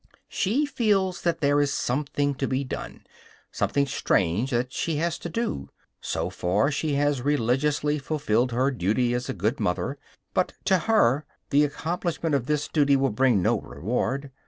[0.29, 3.05] She feels that there is something to be done;
[3.51, 5.69] something strange, that she has to do.
[5.99, 9.99] So far, she has religiously fulfilled her duty as a good mother;
[10.33, 14.31] but, to her, the accomplishment of this duty will bring no reward.